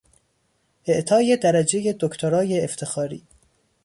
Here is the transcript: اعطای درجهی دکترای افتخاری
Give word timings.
اعطای 0.85 1.37
درجهی 1.37 1.95
دکترای 1.99 2.63
افتخاری 2.63 3.23